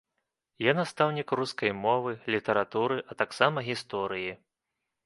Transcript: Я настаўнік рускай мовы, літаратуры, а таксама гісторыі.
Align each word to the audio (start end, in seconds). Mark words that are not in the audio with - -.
Я 0.69 0.73
настаўнік 0.79 1.33
рускай 1.39 1.75
мовы, 1.85 2.17
літаратуры, 2.37 2.97
а 3.09 3.23
таксама 3.25 3.57
гісторыі. 3.71 4.31